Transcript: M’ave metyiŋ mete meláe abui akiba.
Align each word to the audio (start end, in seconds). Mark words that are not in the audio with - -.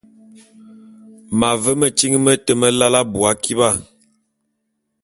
M’ave 1.39 1.71
metyiŋ 1.79 2.13
mete 2.23 2.53
meláe 2.61 2.97
abui 3.01 3.25
akiba. 3.31 3.69